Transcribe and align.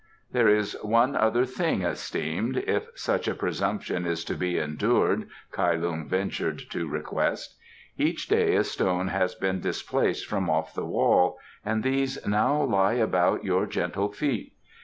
"There 0.31 0.47
is 0.49 0.73
yet 0.73 0.83
one 0.85 1.15
other 1.15 1.45
thing, 1.45 1.83
esteemed, 1.83 2.57
if 2.65 2.87
such 2.95 3.27
a 3.27 3.35
presumption 3.35 4.07
is 4.07 4.25
to 4.25 4.33
be 4.33 4.57
endured," 4.57 5.27
Kai 5.51 5.75
Lung 5.75 6.07
ventured 6.09 6.63
to 6.71 6.87
request. 6.87 7.55
"Each 7.99 8.27
day 8.27 8.55
a 8.55 8.63
stone 8.63 9.09
has 9.09 9.35
been 9.35 9.59
displaced 9.59 10.25
from 10.25 10.49
off 10.49 10.73
the 10.73 10.85
wall 10.85 11.37
and 11.63 11.83
these 11.83 12.17
now 12.25 12.63
lie 12.63 12.93
about 12.93 13.43
your 13.45 13.67
gentle 13.67 14.11
feet. 14.11 14.53